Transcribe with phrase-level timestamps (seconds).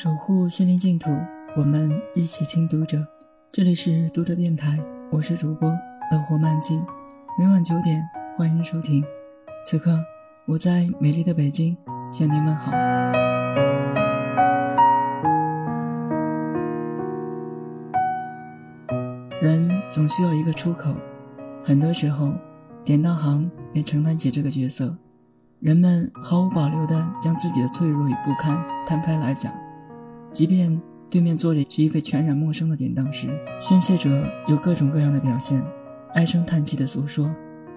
[0.00, 1.10] 守护心灵净土，
[1.56, 3.04] 我们一起听读者。
[3.50, 4.78] 这里是读者电台，
[5.10, 5.68] 我是主播
[6.12, 6.80] 乐活漫记，
[7.36, 9.02] 每晚九点欢迎收听。
[9.64, 9.98] 此刻
[10.46, 11.76] 我在美丽的北京
[12.12, 12.70] 向您问好。
[19.42, 20.94] 人总需要一个出口，
[21.64, 22.32] 很多时候，
[22.84, 24.96] 典当行便承担起这个角色。
[25.58, 29.52] 人们毫无保留地将自己的脆弱与不堪摊开来讲。
[30.30, 33.28] 即便对面坐着是一位全然陌生的典当师，
[33.60, 35.62] 宣泄者有各种各样的表现，
[36.14, 37.30] 唉声叹气的诉说，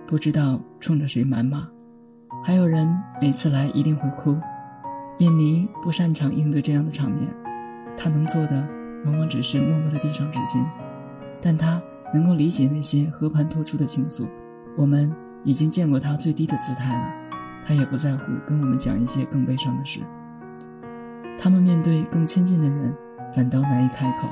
[0.05, 1.67] 不知道冲着谁谩骂。
[2.43, 4.37] 还有人每次来一定会哭。
[5.19, 7.27] 印尼不擅长应对这样的场面，
[7.95, 8.67] 他能做的
[9.05, 10.65] 往往只是默默地递上纸巾，
[11.41, 11.81] 但他
[12.13, 14.27] 能够理解那些和盘托出的倾诉。
[14.77, 17.13] 我们已经见过他最低的姿态了，
[17.65, 20.01] 他也不在乎跟我们讲一些更悲伤的事。
[21.43, 22.95] 他们面对更亲近的人，
[23.33, 24.29] 反倒难以开口。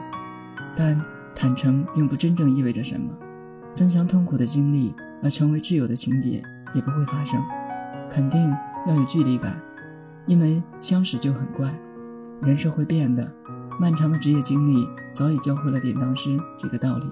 [0.76, 0.96] 但
[1.34, 3.12] 坦诚并不真正意味着什么，
[3.76, 4.94] 分享痛苦的经历
[5.24, 6.40] 而成为挚友的情节
[6.72, 7.42] 也不会发生。
[8.12, 8.56] 肯定
[8.88, 9.60] 要有距离感，
[10.28, 11.74] 因为相识就很怪。
[12.44, 13.28] 人是会变的，
[13.80, 17.12] 漫长的职业经历早已教会了典当师这个道理。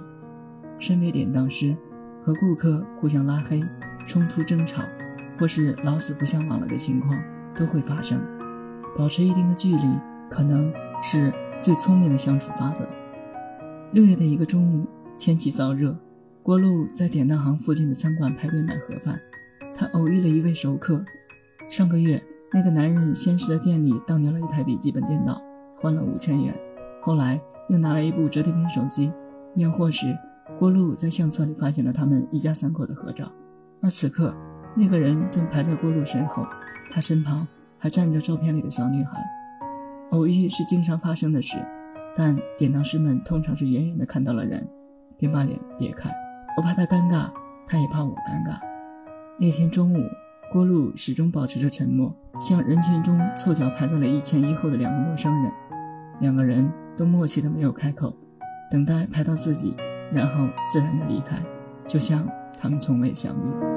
[0.77, 1.75] 身为典当师，
[2.23, 3.63] 和顾客互相拉黑、
[4.05, 4.83] 冲突争吵，
[5.39, 7.19] 或是老死不相往来的情况
[7.55, 8.21] 都会发生。
[8.97, 11.31] 保持一定的距离，可能是
[11.61, 12.89] 最聪明的相处法则。
[13.91, 14.87] 六月的一个中午，
[15.19, 15.95] 天气燥热，
[16.41, 19.19] 郭璐在典当行附近的餐馆排队买盒饭。
[19.73, 21.05] 他偶遇了一位熟客。
[21.69, 25.39] 上个月，那个男人先是在店里当掉了一台笔记本电脑，
[25.79, 26.59] 换了五千元，
[27.03, 27.39] 后来
[27.69, 29.13] 又拿了一部折叠屏手机。
[29.57, 30.17] 验货时，
[30.57, 33.31] 郭璐在相册里发现了他们一家三口的合照，
[33.81, 34.33] 而此刻，
[34.75, 36.47] 那个人正排在郭璐身后，
[36.91, 37.47] 他身旁。
[37.87, 39.23] 还站着照片里的小女孩，
[40.09, 41.57] 偶遇是经常发生的事，
[42.13, 44.67] 但典当师们通常是远远的看到了人，
[45.17, 46.11] 便把脸别开。
[46.57, 47.31] 我怕他尴尬，
[47.65, 48.59] 他也怕我尴尬。
[49.39, 50.03] 那天中午，
[50.51, 55.53] 郭路始终保持着沉默，向人群中凑巧排在了一前一后的两个陌生人，
[56.19, 58.13] 两个人都默契的没有开口，
[58.69, 59.77] 等待排到自己，
[60.11, 61.41] 然后自然的离开，
[61.87, 62.27] 就像
[62.59, 63.76] 他们从未相遇。